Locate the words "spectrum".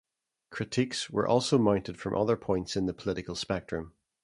3.35-3.93